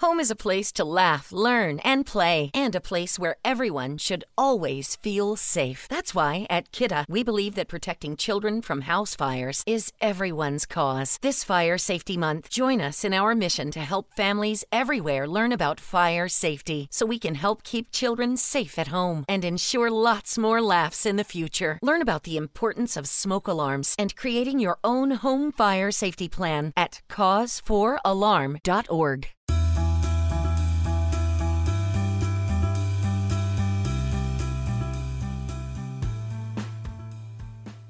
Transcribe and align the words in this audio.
Home 0.00 0.18
is 0.18 0.30
a 0.30 0.34
place 0.34 0.72
to 0.72 0.82
laugh, 0.82 1.30
learn, 1.30 1.78
and 1.80 2.06
play, 2.06 2.50
and 2.54 2.74
a 2.74 2.80
place 2.80 3.18
where 3.18 3.36
everyone 3.44 3.98
should 3.98 4.24
always 4.38 4.96
feel 4.96 5.36
safe. 5.36 5.86
That's 5.90 6.14
why 6.14 6.46
at 6.48 6.72
Kidda, 6.72 7.04
we 7.06 7.22
believe 7.22 7.54
that 7.56 7.68
protecting 7.68 8.16
children 8.16 8.62
from 8.62 8.80
house 8.82 9.14
fires 9.14 9.62
is 9.66 9.92
everyone's 10.00 10.64
cause. 10.64 11.18
This 11.20 11.44
Fire 11.44 11.76
Safety 11.76 12.16
Month, 12.16 12.48
join 12.48 12.80
us 12.80 13.04
in 13.04 13.12
our 13.12 13.34
mission 13.34 13.70
to 13.72 13.80
help 13.80 14.14
families 14.16 14.64
everywhere 14.72 15.28
learn 15.28 15.52
about 15.52 15.78
fire 15.78 16.28
safety 16.28 16.88
so 16.90 17.04
we 17.04 17.18
can 17.18 17.34
help 17.34 17.62
keep 17.62 17.92
children 17.92 18.38
safe 18.38 18.78
at 18.78 18.88
home 18.88 19.26
and 19.28 19.44
ensure 19.44 19.90
lots 19.90 20.38
more 20.38 20.62
laughs 20.62 21.04
in 21.04 21.16
the 21.16 21.24
future. 21.24 21.78
Learn 21.82 22.00
about 22.00 22.22
the 22.22 22.38
importance 22.38 22.96
of 22.96 23.06
smoke 23.06 23.46
alarms 23.46 23.94
and 23.98 24.16
creating 24.16 24.60
your 24.60 24.78
own 24.82 25.10
home 25.10 25.52
fire 25.52 25.90
safety 25.90 26.26
plan 26.26 26.72
at 26.74 27.02
cause4alarm.org. 27.10 29.28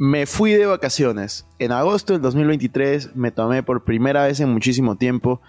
Me 0.02 0.24
fui 0.24 0.54
de 0.54 0.64
vacaciones. 0.64 1.44
En 1.58 1.72
agosto 1.72 2.14
del 2.14 2.22
2023 2.22 3.16
me 3.16 3.32
tomé 3.32 3.62
por 3.62 3.84
primera 3.84 4.24
vez 4.24 4.40
en 4.40 4.48
muchísimo 4.48 4.96
tiempo 4.96 5.42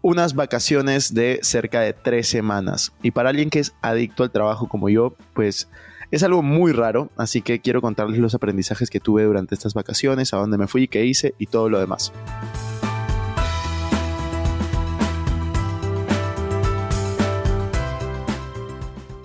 unas 0.00 0.34
vacaciones 0.34 1.14
de 1.14 1.38
cerca 1.42 1.82
de 1.82 1.92
tres 1.92 2.26
semanas. 2.26 2.92
Y 3.04 3.12
para 3.12 3.28
alguien 3.28 3.48
que 3.48 3.60
es 3.60 3.74
adicto 3.80 4.24
al 4.24 4.32
trabajo 4.32 4.66
como 4.66 4.88
yo, 4.88 5.14
pues 5.34 5.68
es 6.10 6.24
algo 6.24 6.42
muy 6.42 6.72
raro. 6.72 7.10
Así 7.16 7.42
que 7.42 7.60
quiero 7.60 7.80
contarles 7.80 8.18
los 8.18 8.34
aprendizajes 8.34 8.90
que 8.90 8.98
tuve 8.98 9.22
durante 9.22 9.54
estas 9.54 9.72
vacaciones, 9.72 10.34
a 10.34 10.38
dónde 10.38 10.58
me 10.58 10.66
fui, 10.66 10.88
qué 10.88 11.06
hice 11.06 11.36
y 11.38 11.46
todo 11.46 11.68
lo 11.68 11.78
demás. 11.78 12.12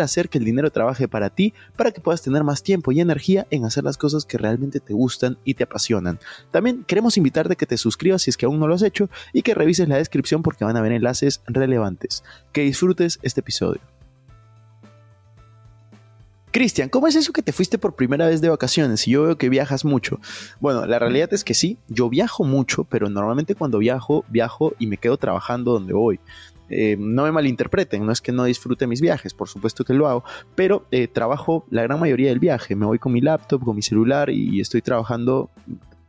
hacer 0.00 0.28
que 0.28 0.38
el 0.38 0.44
dinero 0.44 0.70
trabaje 0.70 1.08
para 1.08 1.30
ti, 1.30 1.54
para 1.76 1.92
que 1.92 2.00
puedas 2.00 2.22
tener 2.22 2.44
más 2.44 2.62
tiempo 2.62 2.92
y 2.92 3.00
energía 3.00 3.46
en 3.50 3.64
hacer 3.64 3.84
las 3.84 3.96
cosas 3.96 4.24
que 4.24 4.38
realmente 4.38 4.80
te 4.80 4.94
gustan 4.94 5.38
y 5.44 5.54
te 5.54 5.64
apasionan. 5.64 6.18
También 6.50 6.84
queremos 6.84 7.16
invitarte 7.16 7.54
a 7.54 7.56
que 7.56 7.66
te 7.66 7.78
suscribas 7.78 8.22
si 8.22 8.30
es 8.30 8.36
que 8.36 8.46
aún 8.46 8.60
no 8.60 8.66
lo 8.66 8.74
has 8.74 8.82
hecho 8.82 9.08
y 9.32 9.42
que 9.42 9.54
revises 9.54 9.88
la 9.88 9.96
descripción 9.96 10.42
porque 10.42 10.64
van 10.64 10.76
a 10.76 10.80
haber 10.80 10.92
enlaces 10.92 11.40
relevantes. 11.46 12.22
Que 12.52 12.62
disfrutes 12.62 13.18
este 13.22 13.40
episodio. 13.40 13.80
Cristian, 16.56 16.88
¿cómo 16.88 17.06
es 17.06 17.14
eso 17.16 17.34
que 17.34 17.42
te 17.42 17.52
fuiste 17.52 17.76
por 17.76 17.96
primera 17.96 18.28
vez 18.28 18.40
de 18.40 18.48
vacaciones? 18.48 19.06
Y 19.06 19.10
yo 19.10 19.24
veo 19.24 19.36
que 19.36 19.50
viajas 19.50 19.84
mucho. 19.84 20.20
Bueno, 20.58 20.86
la 20.86 20.98
realidad 20.98 21.34
es 21.34 21.44
que 21.44 21.52
sí, 21.52 21.76
yo 21.86 22.08
viajo 22.08 22.44
mucho, 22.44 22.84
pero 22.84 23.10
normalmente 23.10 23.54
cuando 23.54 23.76
viajo, 23.76 24.24
viajo 24.28 24.72
y 24.78 24.86
me 24.86 24.96
quedo 24.96 25.18
trabajando 25.18 25.72
donde 25.72 25.92
voy. 25.92 26.18
Eh, 26.68 26.96
no 26.98 27.24
me 27.24 27.32
malinterpreten, 27.32 28.04
no 28.04 28.12
es 28.12 28.20
que 28.20 28.32
no 28.32 28.44
disfrute 28.44 28.86
mis 28.86 29.00
viajes, 29.00 29.34
por 29.34 29.48
supuesto 29.48 29.84
que 29.84 29.94
lo 29.94 30.08
hago, 30.08 30.24
pero 30.54 30.86
eh, 30.90 31.06
trabajo 31.08 31.64
la 31.70 31.82
gran 31.82 32.00
mayoría 32.00 32.28
del 32.28 32.40
viaje. 32.40 32.74
Me 32.74 32.86
voy 32.86 32.98
con 32.98 33.12
mi 33.12 33.20
laptop, 33.20 33.64
con 33.64 33.76
mi 33.76 33.82
celular 33.82 34.30
y 34.30 34.60
estoy 34.60 34.82
trabajando 34.82 35.50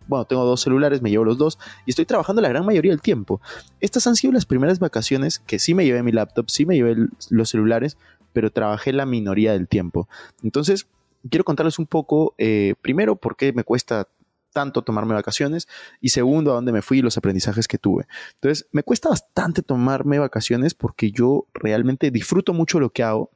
bueno, 0.07 0.25
tengo 0.25 0.46
dos 0.46 0.62
celulares, 0.62 1.01
me 1.01 1.09
llevo 1.09 1.25
los 1.25 1.38
dos 1.38 1.59
y 1.85 1.91
estoy 1.91 2.06
trabajando 2.06 2.41
la 2.41 2.50
gran 2.50 2.66
mayoría 2.66 2.91
del 2.91 3.01
tiempo. 3.01 3.41
Estas 3.79 4.07
han 4.07 4.16
sido 4.16 4.34
las 4.34 4.46
primeras 4.46 4.79
vacaciones 4.79 5.40
que 5.40 5.59
sí 5.59 5.73
me 5.73 5.85
llevé 5.85 6.03
mi 6.03 6.12
laptop, 6.12 6.50
sí 6.50 6.66
me 6.66 6.75
llevé 6.75 6.96
los 7.29 7.50
celulares, 7.50 7.97
pero 8.34 8.51
trabajé 8.51 8.94
la 8.94 9.06
minoría 9.06 9.53
del 9.53 9.67
tiempo. 9.67 10.07
Entonces, 10.44 10.88
quiero 11.29 11.44
contarles 11.44 11.79
un 11.79 11.88
poco, 11.88 12.34
eh, 12.38 12.75
primero, 12.81 13.16
por 13.16 13.35
qué 13.35 13.53
me 13.53 13.63
cuesta 13.63 14.07
tanto 14.53 14.84
tomarme 14.84 15.13
vacaciones 15.13 15.68
y 16.02 16.09
segundo, 16.09 16.52
a 16.52 16.56
dónde 16.56 16.72
me 16.72 16.81
fui 16.81 17.00
y 17.00 17.02
los 17.02 17.18
aprendizajes 17.18 17.68
que 17.68 17.78
tuve. 17.78 18.08
Entonces, 18.35 18.68
me 18.72 18.84
cuesta 18.84 19.09
bastante 19.09 19.62
tomarme 19.62 20.19
vacaciones 20.19 20.74
porque 20.74 21.12
yo 21.12 21.47
realmente 21.53 22.12
disfruto 22.12 22.53
mucho 22.53 22.80
lo 22.80 22.90
que 22.90 23.03
hago 23.03 23.31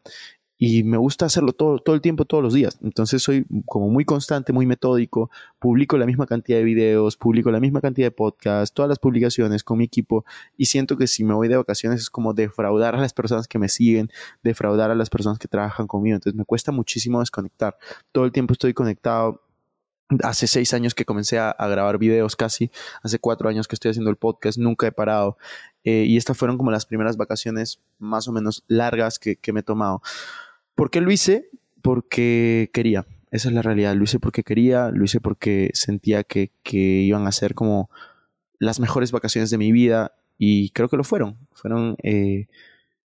y 0.63 0.83
me 0.83 0.97
gusta 0.97 1.25
hacerlo 1.25 1.53
todo, 1.53 1.79
todo 1.79 1.95
el 1.95 2.01
tiempo, 2.01 2.25
todos 2.25 2.43
los 2.43 2.53
días. 2.53 2.77
Entonces 2.83 3.23
soy 3.23 3.47
como 3.65 3.89
muy 3.89 4.05
constante, 4.05 4.53
muy 4.53 4.67
metódico, 4.67 5.31
publico 5.57 5.97
la 5.97 6.05
misma 6.05 6.27
cantidad 6.27 6.59
de 6.59 6.63
videos, 6.63 7.17
publico 7.17 7.49
la 7.49 7.59
misma 7.59 7.81
cantidad 7.81 8.05
de 8.05 8.11
podcasts, 8.11 8.71
todas 8.71 8.87
las 8.87 8.99
publicaciones 8.99 9.63
con 9.63 9.79
mi 9.79 9.85
equipo 9.85 10.23
y 10.57 10.65
siento 10.65 10.97
que 10.97 11.07
si 11.07 11.23
me 11.23 11.33
voy 11.33 11.47
de 11.47 11.57
vacaciones 11.57 12.01
es 12.01 12.11
como 12.11 12.35
defraudar 12.35 12.93
a 12.93 12.99
las 12.99 13.11
personas 13.11 13.47
que 13.47 13.57
me 13.57 13.69
siguen, 13.69 14.11
defraudar 14.43 14.91
a 14.91 14.95
las 14.95 15.09
personas 15.09 15.39
que 15.39 15.47
trabajan 15.47 15.87
conmigo. 15.87 16.13
Entonces 16.13 16.37
me 16.37 16.45
cuesta 16.45 16.71
muchísimo 16.71 17.21
desconectar. 17.21 17.75
Todo 18.11 18.25
el 18.25 18.31
tiempo 18.31 18.53
estoy 18.53 18.75
conectado 18.75 19.41
Hace 20.23 20.47
seis 20.47 20.73
años 20.73 20.93
que 20.93 21.05
comencé 21.05 21.39
a, 21.39 21.55
grabar 21.57 21.97
videos 21.97 22.35
casi, 22.35 22.71
hace 23.01 23.19
cuatro 23.19 23.49
años 23.49 23.67
que 23.67 23.75
estoy 23.75 23.91
haciendo 23.91 24.09
el 24.09 24.17
podcast, 24.17 24.57
nunca 24.57 24.87
he 24.87 24.91
parado. 24.91 25.37
Eh, 25.83 26.05
y 26.07 26.17
estas 26.17 26.37
fueron 26.37 26.57
como 26.57 26.71
las 26.71 26.85
primeras 26.85 27.17
vacaciones 27.17 27.79
más 27.97 28.27
o 28.27 28.31
menos 28.31 28.63
largas 28.67 29.19
que, 29.19 29.37
me 29.53 29.61
he 29.61 29.63
tomado. 29.63 30.01
¿Por 30.75 30.89
qué 30.91 31.01
lo 31.01 31.11
hice? 31.11 31.49
Porque 31.81 32.69
quería. 32.73 33.05
Esa 33.31 33.47
es 33.47 33.55
la 33.55 33.61
realidad. 33.61 33.95
Lo 33.95 34.03
hice 34.03 34.19
porque 34.19 34.43
quería, 34.43 34.89
lo 34.89 35.05
hice 35.05 35.21
porque 35.21 35.71
sentía 35.73 36.23
que, 36.23 36.51
que 36.63 36.77
iban 36.77 37.25
a 37.25 37.31
ser 37.31 37.55
como 37.55 37.89
las 38.59 38.79
mejores 38.79 39.11
vacaciones 39.11 39.49
de 39.49 39.57
mi 39.57 39.71
vida 39.71 40.13
y 40.37 40.69
creo 40.71 40.89
que 40.89 40.97
lo 40.97 41.03
fueron. 41.03 41.37
Fueron 41.53 41.95
eh, 42.03 42.47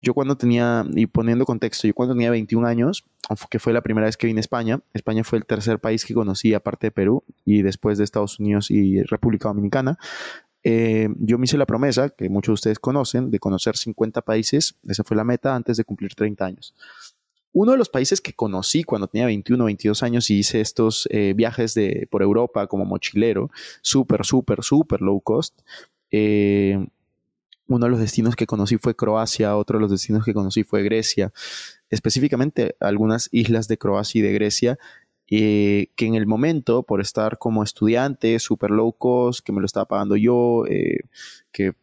yo 0.01 0.15
cuando 0.15 0.37
tenía, 0.37 0.87
y 0.95 1.07
poniendo 1.07 1.45
contexto, 1.45 1.87
yo 1.87 1.95
cuando 1.95 2.15
tenía 2.15 2.31
21 2.31 2.67
años, 2.67 3.05
que 3.51 3.59
fue 3.59 3.73
la 3.73 3.83
primera 3.83 4.07
vez 4.07 4.17
que 4.17 4.27
vine 4.27 4.39
a 4.39 4.41
España, 4.41 4.81
España 4.95 5.25
fue 5.25 5.39
el 5.39 5.47
tercer 5.47 5.81
país 5.81 6.05
que 6.05 6.15
conocí 6.15 6.55
aparte 6.55 6.89
de 6.89 6.91
Perú 6.93 7.25
y 7.45 7.63
después 7.63 7.99
de 7.99 8.05
Estados 8.05 8.39
Unidos 8.39 8.71
y 8.71 9.03
República 9.03 9.49
Dominicana, 9.49 9.99
eh, 10.63 11.09
yo 11.19 11.39
me 11.39 11.45
hice 11.45 11.59
la 11.59 11.67
promesa, 11.67 12.11
que 12.11 12.29
muchos 12.29 12.53
de 12.53 12.55
ustedes 12.55 12.79
conocen, 12.79 13.31
de 13.31 13.39
conocer 13.39 13.77
50 13.77 14.23
países, 14.23 14.77
esa 14.87 15.05
fue 15.05 15.17
la 15.17 15.25
meta 15.25 15.55
antes 15.55 15.77
de 15.77 15.85
cumplir 15.85 16.15
30 16.15 16.45
años. 16.45 16.75
Uno 17.53 17.73
de 17.73 17.79
los 17.79 17.89
países 17.89 18.21
que 18.21 18.35
conocí 18.35 18.85
cuando 18.85 19.09
tenía 19.09 19.27
21 19.27 19.65
o 19.65 19.67
22 19.67 20.03
años 20.03 20.31
y 20.31 20.39
hice 20.39 20.61
estos 20.61 21.09
eh, 21.11 21.33
viajes 21.35 21.75
de, 21.75 22.07
por 22.11 22.23
Europa 22.23 22.67
como 22.67 22.85
mochilero, 22.85 23.51
súper, 23.83 24.25
súper, 24.25 24.63
súper 24.63 25.01
low 25.01 25.21
cost, 25.21 25.59
eh, 26.11 26.87
uno 27.69 27.87
de 27.87 27.91
los 27.91 28.01
destinos 28.01 28.35
que 28.35 28.47
conocí 28.47 28.79
fue 28.79 28.97
Croacia, 28.97 29.57
otro 29.57 29.79
de 29.79 29.83
los 29.83 29.91
destinos 29.91 30.25
que 30.25 30.35
conocí 30.35 30.65
fue 30.65 30.83
Grecia, 30.83 31.33
específicamente 31.91 32.75
algunas 32.81 33.29
islas 33.31 33.69
de 33.69 33.79
Croacia 33.79 34.19
y 34.19 34.23
de 34.23 34.33
Grecia, 34.33 34.79
eh, 35.31 35.89
que 35.95 36.07
en 36.07 36.15
el 36.15 36.27
momento, 36.27 36.83
por 36.83 37.03
estar 37.03 37.37
como 37.39 37.63
estudiante, 37.63 38.39
super 38.39 38.71
low 38.71 38.93
cost, 38.93 39.45
que 39.45 39.53
me 39.53 39.61
lo 39.61 39.67
estaba 39.67 39.87
pagando 39.87 40.17
yo, 40.17 40.65
eh, 40.67 41.01
que, 41.53 41.75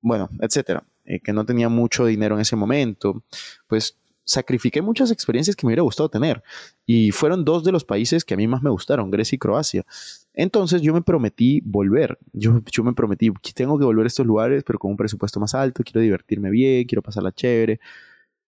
bueno, 0.00 0.28
etcétera, 0.40 0.84
eh, 1.04 1.20
que 1.20 1.32
no 1.32 1.46
tenía 1.46 1.68
mucho 1.68 2.04
dinero 2.04 2.34
en 2.34 2.40
ese 2.40 2.56
momento, 2.56 3.22
pues 3.68 3.96
sacrifiqué 4.28 4.82
muchas 4.82 5.10
experiencias 5.10 5.56
que 5.56 5.66
me 5.66 5.70
hubiera 5.70 5.82
gustado 5.82 6.08
tener. 6.10 6.42
Y 6.86 7.10
fueron 7.12 7.44
dos 7.44 7.64
de 7.64 7.72
los 7.72 7.84
países 7.84 8.24
que 8.24 8.34
a 8.34 8.36
mí 8.36 8.46
más 8.46 8.62
me 8.62 8.70
gustaron, 8.70 9.10
Grecia 9.10 9.36
y 9.36 9.38
Croacia. 9.38 9.86
Entonces 10.34 10.82
yo 10.82 10.92
me 10.92 11.02
prometí 11.02 11.62
volver. 11.64 12.18
Yo, 12.32 12.60
yo 12.70 12.84
me 12.84 12.92
prometí, 12.92 13.32
tengo 13.54 13.78
que 13.78 13.84
volver 13.84 14.04
a 14.04 14.08
estos 14.08 14.26
lugares, 14.26 14.62
pero 14.64 14.78
con 14.78 14.90
un 14.90 14.96
presupuesto 14.96 15.40
más 15.40 15.54
alto, 15.54 15.82
quiero 15.82 16.00
divertirme 16.00 16.50
bien, 16.50 16.86
quiero 16.86 17.02
pasarla 17.02 17.32
chévere. 17.32 17.80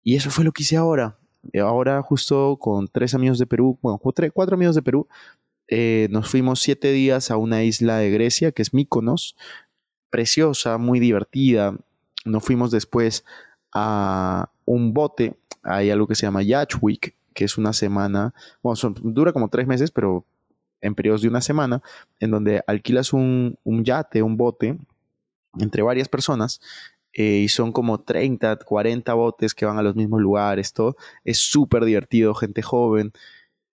Y 0.02 0.16
eso 0.16 0.30
fue 0.30 0.44
lo 0.44 0.52
que 0.52 0.62
hice 0.62 0.76
ahora. 0.76 1.18
Ahora 1.58 2.02
justo 2.02 2.58
con 2.60 2.86
tres 2.88 3.14
amigos 3.14 3.38
de 3.38 3.46
Perú, 3.46 3.78
bueno, 3.80 3.98
cuatro 3.98 4.54
amigos 4.54 4.74
de 4.74 4.82
Perú, 4.82 5.08
eh, 5.68 6.08
nos 6.10 6.28
fuimos 6.28 6.60
siete 6.60 6.92
días 6.92 7.30
a 7.30 7.38
una 7.38 7.64
isla 7.64 7.96
de 7.98 8.10
Grecia, 8.10 8.52
que 8.52 8.60
es 8.60 8.74
Mykonos, 8.74 9.36
preciosa, 10.10 10.76
muy 10.76 11.00
divertida. 11.00 11.78
Nos 12.26 12.44
fuimos 12.44 12.70
después 12.70 13.24
a 13.72 14.50
un 14.66 14.92
bote 14.92 15.39
hay 15.62 15.90
algo 15.90 16.06
que 16.06 16.14
se 16.14 16.26
llama 16.26 16.42
Yacht 16.42 16.74
Week, 16.80 17.14
que 17.34 17.44
es 17.44 17.58
una 17.58 17.72
semana, 17.72 18.34
bueno, 18.62 18.78
dura 19.02 19.32
como 19.32 19.48
tres 19.48 19.66
meses, 19.66 19.90
pero 19.90 20.24
en 20.80 20.94
periodos 20.94 21.22
de 21.22 21.28
una 21.28 21.40
semana, 21.40 21.82
en 22.18 22.30
donde 22.30 22.62
alquilas 22.66 23.12
un, 23.12 23.56
yate, 23.64 24.22
un 24.22 24.36
bote, 24.36 24.78
entre 25.58 25.82
varias 25.82 26.08
personas, 26.08 26.60
eh, 27.12 27.40
y 27.44 27.48
son 27.48 27.72
como 27.72 28.00
30, 28.00 28.56
40 28.56 29.14
botes 29.14 29.54
que 29.54 29.66
van 29.66 29.78
a 29.78 29.82
los 29.82 29.96
mismos 29.96 30.20
lugares, 30.20 30.72
todo. 30.72 30.96
Es 31.24 31.38
súper 31.38 31.84
divertido, 31.84 32.34
gente 32.34 32.62
joven. 32.62 33.12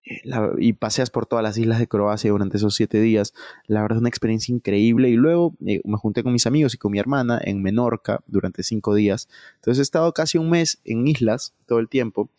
Eh, 0.08 0.22
y 0.58 0.72
paseas 0.72 1.10
por 1.10 1.26
todas 1.26 1.42
las 1.42 1.58
islas 1.58 1.78
de 1.78 1.86
Croacia 1.86 2.30
durante 2.30 2.56
esos 2.56 2.74
siete 2.74 3.00
días. 3.00 3.34
La 3.66 3.82
verdad, 3.82 3.98
una 3.98 4.08
experiencia 4.08 4.54
increíble. 4.54 5.10
Y 5.10 5.14
luego 5.14 5.54
eh, 5.66 5.80
me 5.84 5.96
junté 5.96 6.22
con 6.22 6.32
mis 6.32 6.46
amigos 6.46 6.74
y 6.74 6.78
con 6.78 6.92
mi 6.92 6.98
hermana 6.98 7.40
en 7.42 7.62
Menorca 7.62 8.20
durante 8.26 8.62
cinco 8.62 8.94
días. 8.94 9.28
Entonces 9.56 9.80
he 9.80 9.82
estado 9.82 10.12
casi 10.12 10.38
un 10.38 10.50
mes 10.50 10.80
en 10.84 11.06
islas 11.06 11.54
todo 11.66 11.78
el 11.78 11.88
tiempo. 11.88 12.30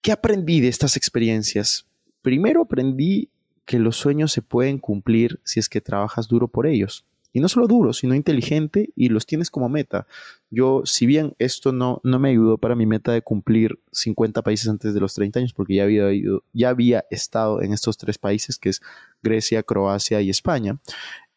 ¿Qué 0.00 0.12
aprendí 0.12 0.60
de 0.60 0.68
estas 0.68 0.96
experiencias? 0.96 1.86
Primero 2.22 2.62
aprendí 2.62 3.28
que 3.66 3.78
los 3.78 3.96
sueños 3.96 4.32
se 4.32 4.42
pueden 4.42 4.78
cumplir 4.78 5.40
si 5.44 5.60
es 5.60 5.68
que 5.68 5.80
trabajas 5.80 6.26
duro 6.26 6.48
por 6.48 6.66
ellos. 6.66 7.04
Y 7.32 7.40
no 7.40 7.48
solo 7.48 7.66
duro, 7.66 7.92
sino 7.92 8.14
inteligente 8.14 8.90
y 8.96 9.08
los 9.08 9.26
tienes 9.26 9.50
como 9.50 9.68
meta. 9.68 10.06
Yo, 10.50 10.82
si 10.84 11.06
bien 11.06 11.34
esto 11.38 11.72
no, 11.72 12.00
no 12.02 12.18
me 12.18 12.30
ayudó 12.30 12.58
para 12.58 12.74
mi 12.74 12.86
meta 12.86 13.12
de 13.12 13.22
cumplir 13.22 13.78
50 13.92 14.42
países 14.42 14.68
antes 14.68 14.94
de 14.94 15.00
los 15.00 15.14
30 15.14 15.38
años, 15.38 15.52
porque 15.52 15.76
ya 15.76 15.84
había, 15.84 16.12
ido, 16.12 16.42
ya 16.52 16.70
había 16.70 17.04
estado 17.10 17.62
en 17.62 17.72
estos 17.72 17.98
tres 17.98 18.18
países, 18.18 18.58
que 18.58 18.70
es 18.70 18.82
Grecia, 19.22 19.62
Croacia 19.62 20.20
y 20.20 20.30
España, 20.30 20.80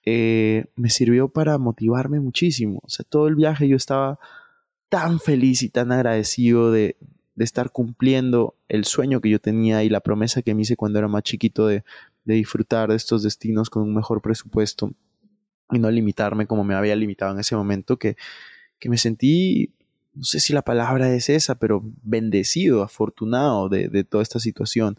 eh, 0.05 0.65
me 0.75 0.89
sirvió 0.89 1.29
para 1.29 1.57
motivarme 1.57 2.19
muchísimo. 2.19 2.79
O 2.83 2.89
sea, 2.89 3.05
todo 3.07 3.27
el 3.27 3.35
viaje 3.35 3.67
yo 3.67 3.75
estaba 3.75 4.19
tan 4.89 5.19
feliz 5.19 5.63
y 5.63 5.69
tan 5.69 5.91
agradecido 5.91 6.71
de, 6.71 6.97
de 7.35 7.43
estar 7.43 7.71
cumpliendo 7.71 8.55
el 8.67 8.85
sueño 8.85 9.21
que 9.21 9.29
yo 9.29 9.39
tenía 9.39 9.83
y 9.83 9.89
la 9.89 10.01
promesa 10.01 10.41
que 10.41 10.53
me 10.53 10.63
hice 10.63 10.75
cuando 10.75 10.99
era 10.99 11.07
más 11.07 11.23
chiquito 11.23 11.67
de, 11.67 11.83
de 12.25 12.35
disfrutar 12.35 12.89
de 12.89 12.95
estos 12.95 13.23
destinos 13.23 13.69
con 13.69 13.83
un 13.83 13.95
mejor 13.95 14.21
presupuesto 14.21 14.91
y 15.71 15.80
no 15.80 15.89
limitarme 15.92 16.48
como 16.48 16.63
me 16.63 16.75
había 16.75 16.95
limitado 16.95 17.33
en 17.33 17.39
ese 17.39 17.56
momento 17.56 17.98
que, 17.98 18.15
que 18.80 18.89
me 18.89 18.98
sentí, 18.98 19.74
no 20.13 20.24
sé 20.24 20.39
si 20.39 20.54
la 20.54 20.62
palabra 20.62 21.13
es 21.13 21.30
esa, 21.30 21.56
pero 21.56 21.81
bendecido, 22.04 22.83
afortunado 22.83 23.69
de, 23.69 23.88
de 23.88 24.04
toda 24.04 24.24
esta 24.24 24.39
situación. 24.39 24.98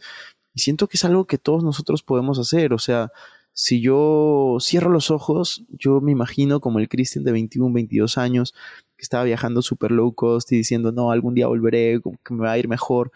Y 0.54 0.60
siento 0.60 0.88
que 0.88 0.96
es 0.96 1.04
algo 1.04 1.26
que 1.26 1.38
todos 1.38 1.64
nosotros 1.64 2.02
podemos 2.02 2.38
hacer, 2.38 2.72
o 2.72 2.78
sea, 2.78 3.10
si 3.56 3.80
yo 3.80 4.56
cierro 4.60 4.90
los 4.90 5.12
ojos, 5.12 5.64
yo 5.68 6.00
me 6.00 6.10
imagino 6.10 6.60
como 6.60 6.80
el 6.80 6.88
Christian 6.88 7.24
de 7.24 7.30
21, 7.30 7.72
22 7.72 8.18
años, 8.18 8.52
que 8.96 9.02
estaba 9.02 9.22
viajando 9.22 9.62
super 9.62 9.92
low 9.92 10.12
cost 10.12 10.50
y 10.50 10.56
diciendo, 10.56 10.90
no, 10.90 11.12
algún 11.12 11.34
día 11.34 11.46
volveré, 11.46 12.00
que 12.24 12.34
me 12.34 12.42
va 12.42 12.52
a 12.52 12.58
ir 12.58 12.66
mejor 12.66 13.12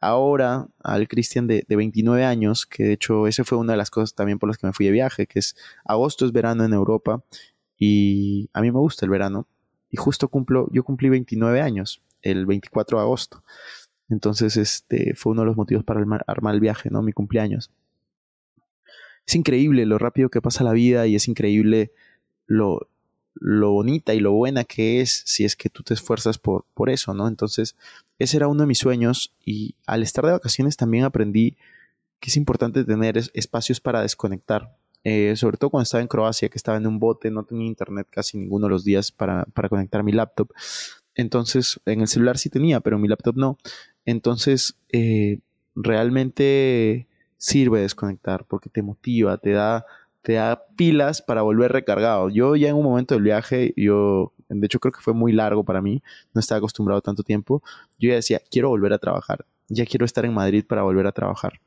ahora 0.00 0.68
al 0.82 1.08
Cristian 1.08 1.46
de, 1.46 1.64
29 1.68 2.24
años, 2.24 2.66
que 2.66 2.84
de 2.84 2.92
hecho 2.94 3.26
esa 3.26 3.44
fue 3.44 3.58
una 3.58 3.72
de 3.74 3.78
las 3.78 3.90
cosas 3.90 4.14
también 4.14 4.38
por 4.38 4.48
las 4.48 4.58
que 4.58 4.66
me 4.66 4.72
fui 4.72 4.86
de 4.86 4.92
viaje, 4.92 5.26
que 5.26 5.38
es 5.38 5.56
agosto 5.84 6.24
es 6.24 6.32
verano 6.32 6.64
en 6.64 6.72
Europa 6.72 7.22
y 7.78 8.48
a 8.52 8.60
mí 8.60 8.70
me 8.70 8.78
gusta 8.78 9.06
el 9.06 9.10
verano 9.10 9.46
y 9.90 9.96
justo 9.96 10.28
cumplo, 10.28 10.68
yo 10.72 10.84
cumplí 10.84 11.08
29 11.08 11.60
años 11.60 12.02
el 12.22 12.46
24 12.46 12.98
de 12.98 13.02
agosto. 13.02 13.42
Entonces 14.08 14.56
este 14.56 15.14
fue 15.14 15.32
uno 15.32 15.42
de 15.42 15.46
los 15.46 15.56
motivos 15.56 15.84
para 15.84 16.00
armar 16.26 16.54
el 16.54 16.60
viaje, 16.60 16.90
¿no? 16.90 17.02
Mi 17.02 17.12
cumpleaños. 17.12 17.70
Es 19.26 19.36
increíble 19.36 19.86
lo 19.86 19.98
rápido 19.98 20.28
que 20.28 20.42
pasa 20.42 20.64
la 20.64 20.72
vida 20.72 21.06
y 21.06 21.14
es 21.14 21.28
increíble 21.28 21.92
lo, 22.46 22.88
lo 23.34 23.72
bonita 23.72 24.14
y 24.14 24.20
lo 24.20 24.32
buena 24.32 24.64
que 24.64 25.00
es 25.00 25.22
si 25.26 25.44
es 25.44 25.56
que 25.56 25.70
tú 25.70 25.82
te 25.82 25.94
esfuerzas 25.94 26.38
por, 26.38 26.64
por 26.74 26.90
eso, 26.90 27.14
¿no? 27.14 27.28
Entonces, 27.28 27.76
ese 28.18 28.36
era 28.36 28.48
uno 28.48 28.62
de 28.62 28.66
mis 28.66 28.78
sueños 28.78 29.34
y 29.44 29.74
al 29.86 30.02
estar 30.02 30.24
de 30.24 30.32
vacaciones 30.32 30.76
también 30.76 31.04
aprendí 31.04 31.56
que 32.20 32.30
es 32.30 32.36
importante 32.36 32.84
tener 32.84 33.16
espacios 33.34 33.80
para 33.80 34.02
desconectar. 34.02 34.76
Eh, 35.02 35.34
sobre 35.36 35.56
todo 35.56 35.70
cuando 35.70 35.84
estaba 35.84 36.02
en 36.02 36.08
Croacia, 36.08 36.50
que 36.50 36.58
estaba 36.58 36.76
en 36.76 36.86
un 36.86 36.98
bote, 36.98 37.30
no 37.30 37.44
tenía 37.44 37.66
internet 37.66 38.06
casi 38.10 38.36
ninguno 38.36 38.66
de 38.66 38.70
los 38.70 38.84
días 38.84 39.10
para, 39.10 39.44
para 39.46 39.70
conectar 39.70 40.02
mi 40.02 40.12
laptop. 40.12 40.52
Entonces, 41.14 41.80
en 41.86 42.02
el 42.02 42.08
celular 42.08 42.36
sí 42.36 42.50
tenía, 42.50 42.80
pero 42.80 42.96
en 42.96 43.02
mi 43.02 43.08
laptop 43.08 43.36
no. 43.36 43.58
Entonces, 44.04 44.76
eh, 44.90 45.40
realmente 45.74 47.06
sirve 47.38 47.80
desconectar 47.80 48.44
porque 48.44 48.68
te 48.68 48.82
motiva, 48.82 49.38
te 49.38 49.52
da 49.52 49.86
te 50.22 50.34
da 50.34 50.64
pilas 50.76 51.22
para 51.22 51.42
volver 51.42 51.72
recargado. 51.72 52.28
Yo 52.28 52.56
ya 52.56 52.68
en 52.68 52.76
un 52.76 52.84
momento 52.84 53.14
del 53.14 53.22
viaje, 53.22 53.72
yo, 53.76 54.32
de 54.48 54.66
hecho 54.66 54.80
creo 54.80 54.92
que 54.92 55.00
fue 55.00 55.14
muy 55.14 55.32
largo 55.32 55.64
para 55.64 55.80
mí, 55.80 56.02
no 56.34 56.40
estaba 56.40 56.58
acostumbrado 56.58 57.00
tanto 57.00 57.22
tiempo, 57.22 57.62
yo 57.98 58.10
ya 58.10 58.16
decía, 58.16 58.40
quiero 58.50 58.68
volver 58.68 58.92
a 58.92 58.98
trabajar, 58.98 59.44
ya 59.68 59.86
quiero 59.86 60.04
estar 60.04 60.24
en 60.24 60.34
Madrid 60.34 60.64
para 60.66 60.82
volver 60.82 61.06
a 61.06 61.12
trabajar. 61.12 61.60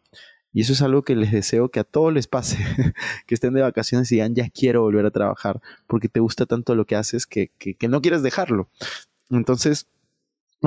Y 0.55 0.61
eso 0.61 0.73
es 0.73 0.83
algo 0.83 1.01
que 1.01 1.15
les 1.15 1.31
deseo 1.31 1.69
que 1.69 1.79
a 1.79 1.83
todos 1.83 2.13
les 2.13 2.27
pase, 2.27 2.57
que 3.25 3.33
estén 3.33 3.53
de 3.53 3.61
vacaciones 3.61 4.11
y 4.11 4.15
digan, 4.15 4.35
ya 4.35 4.49
quiero 4.49 4.81
volver 4.81 5.05
a 5.07 5.11
trabajar, 5.11 5.61
porque 5.87 6.09
te 6.09 6.19
gusta 6.19 6.45
tanto 6.45 6.75
lo 6.75 6.85
que 6.85 6.95
haces 6.95 7.25
que, 7.25 7.51
que, 7.57 7.73
que 7.73 7.87
no 7.87 8.01
quieres 8.01 8.21
dejarlo. 8.21 8.69
Entonces, 9.31 9.87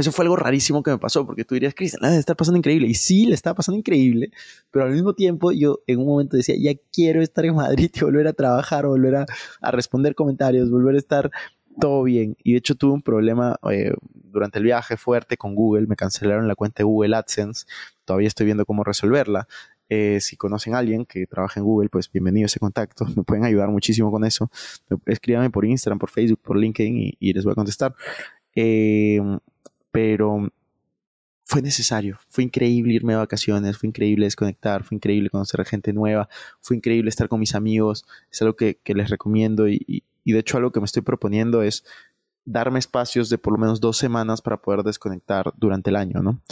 eso 0.00 0.12
fue 0.12 0.24
algo 0.24 0.36
rarísimo 0.36 0.82
que 0.82 0.90
me 0.90 0.98
pasó, 0.98 1.26
porque 1.26 1.44
tú 1.44 1.54
dirías, 1.54 1.74
Cristian, 1.74 2.10
le 2.10 2.18
está 2.18 2.34
pasando 2.34 2.58
increíble. 2.58 2.86
Y 2.86 2.94
sí, 2.94 3.26
le 3.26 3.34
estaba 3.34 3.54
pasando 3.54 3.78
increíble, 3.78 4.30
pero 4.70 4.84
al 4.84 4.92
mismo 4.92 5.14
tiempo 5.14 5.52
yo 5.52 5.80
en 5.86 6.00
un 6.00 6.06
momento 6.06 6.36
decía, 6.36 6.54
ya 6.58 6.78
quiero 6.92 7.22
estar 7.22 7.44
en 7.46 7.54
Madrid 7.54 7.90
y 7.94 8.00
volver 8.00 8.28
a 8.28 8.32
trabajar, 8.32 8.86
volver 8.86 9.16
a, 9.16 9.26
a 9.60 9.70
responder 9.70 10.14
comentarios, 10.14 10.70
volver 10.70 10.96
a 10.96 10.98
estar 10.98 11.30
todo 11.80 12.02
bien. 12.02 12.36
Y 12.42 12.52
de 12.52 12.58
hecho 12.58 12.74
tuve 12.74 12.92
un 12.92 13.02
problema 13.02 13.58
eh, 13.70 13.92
durante 14.12 14.58
el 14.58 14.64
viaje 14.64 14.96
fuerte 14.96 15.36
con 15.36 15.54
Google, 15.54 15.86
me 15.86 15.96
cancelaron 15.96 16.48
la 16.48 16.54
cuenta 16.54 16.78
de 16.78 16.84
Google 16.84 17.16
AdSense, 17.16 17.66
todavía 18.04 18.28
estoy 18.28 18.46
viendo 18.46 18.66
cómo 18.66 18.84
resolverla. 18.84 19.46
Eh, 19.88 20.18
si 20.20 20.36
conocen 20.36 20.74
a 20.74 20.78
alguien 20.78 21.06
que 21.06 21.26
trabaja 21.26 21.60
en 21.60 21.64
Google, 21.64 21.88
pues 21.88 22.10
bienvenido 22.10 22.44
a 22.44 22.46
ese 22.46 22.58
contacto, 22.58 23.06
me 23.16 23.22
pueden 23.22 23.44
ayudar 23.44 23.68
muchísimo 23.68 24.10
con 24.10 24.24
eso. 24.24 24.50
Escríbanme 25.06 25.50
por 25.50 25.64
Instagram, 25.64 25.98
por 25.98 26.10
Facebook, 26.10 26.40
por 26.42 26.58
LinkedIn 26.58 26.96
y, 26.98 27.16
y 27.20 27.32
les 27.32 27.44
voy 27.44 27.52
a 27.52 27.54
contestar. 27.54 27.94
Eh, 28.54 29.20
pero 29.96 30.52
fue 31.44 31.62
necesario, 31.62 32.18
fue 32.28 32.44
increíble 32.44 32.92
irme 32.92 33.14
de 33.14 33.18
vacaciones, 33.18 33.78
fue 33.78 33.88
increíble 33.88 34.26
desconectar, 34.26 34.84
fue 34.84 34.96
increíble 34.96 35.30
conocer 35.30 35.58
a 35.62 35.64
gente 35.64 35.94
nueva, 35.94 36.28
fue 36.60 36.76
increíble 36.76 37.08
estar 37.08 37.30
con 37.30 37.40
mis 37.40 37.54
amigos, 37.54 38.04
es 38.30 38.42
algo 38.42 38.56
que, 38.56 38.78
les 38.84 39.08
recomiendo 39.08 39.66
y, 39.66 40.04
de 40.26 40.38
hecho 40.38 40.58
algo 40.58 40.70
que 40.70 40.80
me 40.80 40.84
estoy 40.84 41.00
proponiendo 41.00 41.62
es 41.62 41.82
darme 42.44 42.78
espacios 42.78 43.30
de 43.30 43.38
por 43.38 43.54
lo 43.54 43.58
menos 43.58 43.80
dos 43.80 43.96
semanas 43.96 44.42
para 44.42 44.60
poder 44.60 44.82
desconectar 44.82 45.50
durante 45.56 45.88
el 45.88 45.96
año, 45.96 46.20
¿no? 46.20 46.42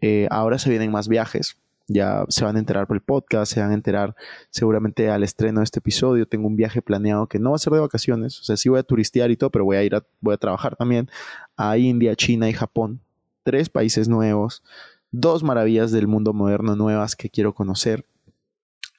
Eh, 0.00 0.28
ahora 0.30 0.60
se 0.60 0.70
vienen 0.70 0.92
más 0.92 1.08
viajes, 1.08 1.56
ya 1.88 2.24
se 2.28 2.44
van 2.44 2.54
a 2.54 2.60
enterar 2.60 2.86
por 2.86 2.96
el 2.96 3.02
podcast, 3.02 3.52
se 3.52 3.60
van 3.60 3.72
a 3.72 3.74
enterar 3.74 4.14
seguramente 4.50 5.10
al 5.10 5.24
estreno 5.24 5.60
de 5.60 5.64
este 5.64 5.80
episodio. 5.80 6.26
Tengo 6.26 6.46
un 6.46 6.54
viaje 6.54 6.80
planeado 6.80 7.26
que 7.26 7.40
no 7.40 7.50
va 7.50 7.56
a 7.56 7.58
ser 7.58 7.72
de 7.72 7.80
vacaciones, 7.80 8.38
o 8.40 8.44
sea, 8.44 8.56
sí 8.56 8.68
voy 8.68 8.78
a 8.78 8.84
turistear 8.84 9.32
y 9.32 9.36
todo, 9.36 9.50
pero 9.50 9.64
voy 9.64 9.78
a 9.78 9.82
ir 9.82 9.96
a, 9.96 10.04
voy 10.20 10.34
a 10.34 10.38
trabajar 10.38 10.76
también 10.76 11.10
a 11.56 11.76
India, 11.78 12.16
China 12.16 12.48
y 12.48 12.52
Japón. 12.52 13.00
Tres 13.42 13.68
países 13.68 14.08
nuevos, 14.08 14.62
dos 15.10 15.42
maravillas 15.42 15.92
del 15.92 16.06
mundo 16.06 16.32
moderno 16.32 16.76
nuevas 16.76 17.16
que 17.16 17.30
quiero 17.30 17.54
conocer. 17.54 18.04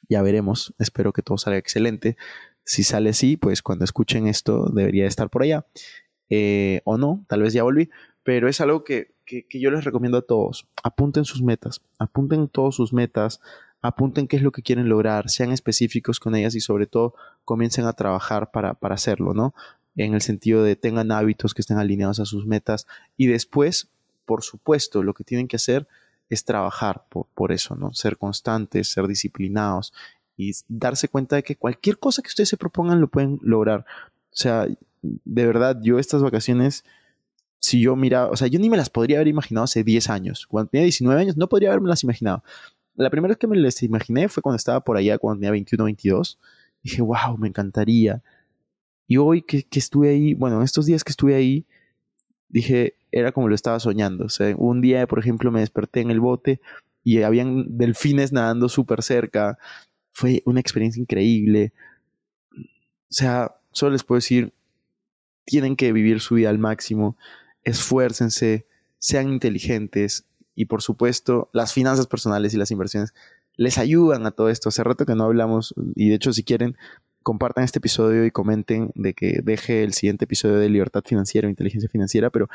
Ya 0.07 0.21
veremos, 0.21 0.73
espero 0.77 1.13
que 1.13 1.21
todo 1.21 1.37
salga 1.37 1.57
excelente. 1.57 2.17
Si 2.63 2.83
sale 2.83 3.09
así, 3.09 3.37
pues 3.37 3.61
cuando 3.61 3.85
escuchen 3.85 4.27
esto 4.27 4.67
debería 4.73 5.07
estar 5.07 5.29
por 5.29 5.43
allá. 5.43 5.65
Eh, 6.29 6.81
o 6.85 6.97
no, 6.97 7.25
tal 7.27 7.41
vez 7.41 7.53
ya 7.53 7.63
volví, 7.63 7.89
pero 8.23 8.49
es 8.49 8.59
algo 8.61 8.83
que, 8.83 9.13
que, 9.25 9.45
yo 9.59 9.71
les 9.71 9.83
recomiendo 9.83 10.17
a 10.17 10.21
todos. 10.21 10.67
Apunten 10.83 11.25
sus 11.25 11.41
metas, 11.41 11.81
apunten 11.99 12.47
todas 12.47 12.75
sus 12.75 12.93
metas, 12.93 13.41
apunten 13.81 14.27
qué 14.27 14.37
es 14.37 14.41
lo 14.41 14.51
que 14.51 14.63
quieren 14.63 14.89
lograr, 14.89 15.29
sean 15.29 15.51
específicos 15.51 16.19
con 16.19 16.35
ellas 16.35 16.55
y 16.55 16.61
sobre 16.61 16.87
todo 16.87 17.13
comiencen 17.43 17.85
a 17.85 17.93
trabajar 17.93 18.51
para, 18.51 18.73
para 18.73 18.95
hacerlo, 18.95 19.33
¿no? 19.33 19.53
En 19.95 20.13
el 20.13 20.21
sentido 20.21 20.63
de 20.63 20.75
tengan 20.75 21.11
hábitos 21.11 21.53
que 21.53 21.61
estén 21.61 21.77
alineados 21.77 22.19
a 22.19 22.25
sus 22.25 22.45
metas 22.45 22.87
y 23.17 23.27
después, 23.27 23.89
por 24.25 24.43
supuesto, 24.43 25.03
lo 25.03 25.13
que 25.13 25.23
tienen 25.23 25.47
que 25.47 25.55
hacer 25.55 25.87
es 26.29 26.43
trabajar 26.43 27.05
por, 27.09 27.27
por 27.33 27.51
eso, 27.51 27.75
¿no? 27.75 27.93
Ser 27.93 28.17
constantes, 28.17 28.89
ser 28.89 29.07
disciplinados 29.07 29.93
y 30.37 30.51
darse 30.67 31.07
cuenta 31.07 31.37
de 31.37 31.43
que 31.43 31.55
cualquier 31.55 31.97
cosa 31.97 32.21
que 32.21 32.27
ustedes 32.27 32.49
se 32.49 32.57
propongan 32.57 32.99
lo 32.99 33.07
pueden 33.07 33.39
lograr. 33.41 33.85
O 34.31 34.35
sea, 34.35 34.67
de 35.01 35.45
verdad, 35.45 35.79
yo 35.81 35.99
estas 35.99 36.21
vacaciones 36.21 36.83
si 37.65 37.81
yo 37.81 37.95
mira, 37.95 38.27
o 38.27 38.35
sea, 38.35 38.47
yo 38.47 38.59
ni 38.59 38.69
me 38.69 38.77
las 38.77 38.91
podría 38.91 39.17
haber 39.17 39.27
imaginado 39.27 39.63
hace 39.63 39.83
10 39.83 40.11
años. 40.11 40.45
Cuando 40.45 40.69
tenía 40.69 40.83
19 40.83 41.19
años 41.19 41.35
no 41.35 41.49
podría 41.49 41.69
haberme 41.69 41.89
las 41.89 42.03
imaginado. 42.03 42.43
La 42.95 43.09
primera 43.09 43.31
vez 43.31 43.39
que 43.39 43.47
me 43.47 43.57
las 43.57 43.81
imaginé 43.81 44.29
fue 44.29 44.43
cuando 44.43 44.57
estaba 44.57 44.81
por 44.81 44.97
allá, 44.97 45.17
cuando 45.17 45.39
tenía 45.39 45.49
21 45.49 45.83
o 45.83 45.85
22. 45.85 46.39
Dije, 46.83 47.01
wow, 47.01 47.35
me 47.39 47.47
encantaría. 47.47 48.21
Y 49.07 49.17
hoy 49.17 49.41
que, 49.41 49.63
que, 49.63 49.79
estuve 49.79 50.09
ahí, 50.09 50.33
bueno, 50.33 50.63
estos 50.63 50.85
días 50.85 51.03
que 51.03 51.11
estuve 51.11 51.35
ahí, 51.35 51.65
dije, 52.49 52.95
era 53.11 53.31
como 53.31 53.47
lo 53.47 53.55
estaba 53.55 53.79
soñando. 53.79 54.25
O 54.25 54.29
sea, 54.29 54.55
un 54.57 54.81
día, 54.81 55.07
por 55.07 55.19
ejemplo, 55.19 55.51
me 55.51 55.59
desperté 55.59 56.01
en 56.01 56.11
el 56.11 56.19
bote 56.19 56.59
y 57.03 57.21
habían 57.21 57.77
delfines 57.77 58.31
nadando 58.31 58.67
súper 58.69 59.03
cerca. 59.03 59.57
Fue 60.11 60.41
una 60.45 60.59
experiencia 60.59 61.01
increíble. 61.01 61.73
O 62.51 62.63
sea, 63.09 63.55
solo 63.71 63.91
les 63.91 64.03
puedo 64.03 64.17
decir, 64.17 64.53
tienen 65.45 65.75
que 65.75 65.93
vivir 65.93 66.19
su 66.19 66.35
vida 66.35 66.49
al 66.49 66.57
máximo 66.57 67.15
esfuércense, 67.65 68.65
sean 68.99 69.29
inteligentes 69.29 70.25
y 70.55 70.65
por 70.65 70.81
supuesto 70.81 71.49
las 71.51 71.73
finanzas 71.73 72.07
personales 72.07 72.53
y 72.53 72.57
las 72.57 72.71
inversiones 72.71 73.13
les 73.57 73.77
ayudan 73.77 74.25
a 74.25 74.31
todo 74.31 74.49
esto. 74.49 74.69
Hace 74.69 74.83
rato 74.83 75.05
que 75.05 75.15
no 75.15 75.25
hablamos 75.25 75.73
y 75.95 76.09
de 76.09 76.15
hecho 76.15 76.31
si 76.31 76.43
quieren 76.43 76.77
compartan 77.25 77.63
este 77.63 77.79
episodio 77.79 78.23
y 78.23 78.29
comenten 78.29 78.91
de 78.93 79.15
que 79.15 79.39
deje 79.43 79.83
el 79.83 79.93
siguiente 79.93 80.25
episodio 80.25 80.57
de 80.57 80.69
libertad 80.69 81.01
financiera 81.03 81.47
o 81.47 81.49
inteligencia 81.49 81.89
financiera, 81.89 82.29
pero 82.29 82.47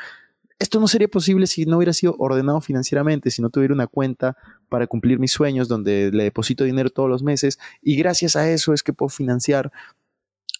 esto 0.59 0.79
no 0.79 0.87
sería 0.87 1.09
posible 1.09 1.45
si 1.45 1.65
no 1.65 1.75
hubiera 1.75 1.91
sido 1.91 2.15
ordenado 2.19 2.61
financieramente, 2.61 3.31
si 3.31 3.41
no 3.41 3.49
tuviera 3.49 3.73
una 3.73 3.87
cuenta 3.87 4.37
para 4.69 4.87
cumplir 4.87 5.19
mis 5.19 5.33
sueños 5.33 5.67
donde 5.67 6.09
le 6.13 6.23
deposito 6.23 6.63
dinero 6.63 6.89
todos 6.89 7.09
los 7.09 7.21
meses 7.21 7.59
y 7.81 7.97
gracias 7.97 8.37
a 8.37 8.49
eso 8.49 8.73
es 8.73 8.81
que 8.81 8.93
puedo 8.93 9.09
financiar 9.09 9.73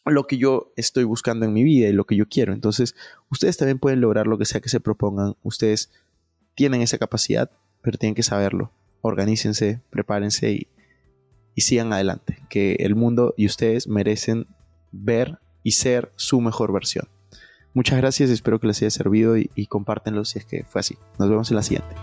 lo 0.06 0.27
que 0.27 0.38
yo 0.38 0.74
estoy 0.75 1.06
buscando 1.06 1.46
en 1.46 1.53
mi 1.53 1.63
vida 1.63 1.88
y 1.88 1.94
lo 1.94 2.03
que 2.03 2.18
yo 2.18 2.27
quiero. 2.27 2.51
Entonces, 2.51 2.96
ustedes 3.30 3.56
también 3.56 3.80
pueden 3.80 4.01
lograr 4.01 4.27
lo 4.27 4.38
que 4.38 4.46
sea 4.46 4.60
que 4.60 4.68
se 4.68 4.82
propongan. 4.82 5.36
Ustedes 5.41 5.89
tienen 6.53 6.82
esa 6.82 6.98
capacidad, 6.98 7.50
pero 7.82 7.98
tienen 7.98 8.15
que 8.15 8.24
saberlo. 8.24 8.74
Organícense, 9.00 9.80
prepárense 9.89 10.51
y, 10.51 10.68
y 11.55 11.62
sigan 11.62 11.93
adelante. 11.93 12.39
Que 12.50 12.77
el 12.79 12.96
mundo 12.96 13.34
y 13.38 13.46
ustedes 13.46 13.88
merecen 13.88 14.48
ver 14.91 15.39
y 15.63 15.72
ser 15.72 16.12
su 16.15 16.41
mejor 16.41 16.74
versión. 16.74 17.08
Muchas 17.74 17.98
gracias, 17.98 18.29
espero 18.29 18.60
que 18.60 18.67
les 18.67 18.81
haya 18.81 18.89
servido 18.89 19.38
y, 19.38 19.50
y 19.55 19.67
compártenlo 19.67 20.25
si 20.25 20.39
es 20.39 20.46
que 20.46 20.63
fue 20.65 20.79
así. 20.79 20.98
Nos 21.20 21.29
vemos 21.29 21.50
en 21.51 21.55
la 21.55 21.63
siguiente. 21.63 21.96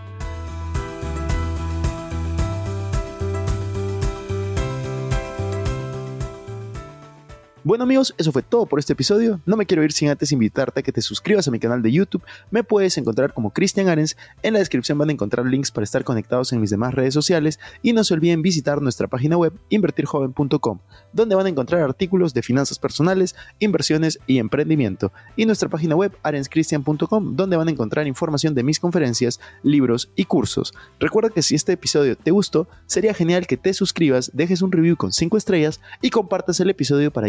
Bueno 7.69 7.85
amigos, 7.85 8.15
eso 8.17 8.33
fue 8.33 8.41
todo 8.41 8.65
por 8.65 8.79
este 8.79 8.95
episodio. 8.95 9.43
No 9.45 9.55
me 9.55 9.67
quiero 9.67 9.85
ir 9.85 9.93
sin 9.93 10.09
antes 10.09 10.33
invitarte 10.33 10.81
a 10.81 10.83
que 10.83 10.91
te 10.91 11.03
suscribas 11.03 11.49
a 11.49 11.51
mi 11.51 11.59
canal 11.59 11.83
de 11.83 11.93
YouTube. 11.93 12.23
Me 12.51 12.65
puedes 12.65 12.97
encontrar 12.97 13.35
como 13.35 13.51
Cristian 13.51 13.91
Arens. 13.91 14.17
En 14.43 14.55
la 14.55 14.61
descripción 14.61 14.97
van 14.97 15.11
a 15.11 15.13
encontrar 15.13 15.45
links 15.45 15.71
para 15.71 15.85
estar 15.85 16.03
conectados 16.03 16.51
en 16.55 16.63
mis 16.63 16.71
demás 16.71 16.95
redes 16.95 17.13
sociales. 17.13 17.61
Y 17.83 17.93
no 17.93 18.05
se 18.05 18.15
olviden 18.15 18.41
visitar 18.41 18.81
nuestra 18.81 19.07
página 19.07 19.37
web 19.37 19.53
invertirjoven.com, 19.69 20.79
donde 21.13 21.35
van 21.35 21.45
a 21.45 21.49
encontrar 21.51 21.83
artículos 21.83 22.33
de 22.33 22.43
finanzas 22.43 22.79
personales, 22.79 23.37
inversiones 23.59 24.19
y 24.27 24.39
emprendimiento. 24.39 25.13
Y 25.37 25.45
nuestra 25.45 25.69
página 25.69 25.95
web 25.95 26.17
arenscristian.com, 26.23 27.37
donde 27.37 27.59
van 27.59 27.69
a 27.69 27.73
encontrar 27.73 28.07
información 28.07 28.55
de 28.55 28.63
mis 28.63 28.81
conferencias, 28.81 29.41
libros 29.63 30.11
y 30.17 30.25
cursos. 30.25 30.73
Recuerda 30.99 31.29
que 31.29 31.43
si 31.43 31.55
este 31.55 31.75
episodio 31.75 32.17
te 32.17 32.31
gustó, 32.31 32.67
sería 32.87 33.13
genial 33.13 33.47
que 33.47 33.59
te 33.59 33.75
suscribas, 33.75 34.31
dejes 34.33 34.63
un 34.63 34.73
review 34.73 34.97
con 34.97 35.13
5 35.13 35.37
estrellas 35.37 35.83
y 36.01 36.09
compartas 36.09 36.61
el 36.61 36.71
episodio 36.71 37.13
para 37.13 37.29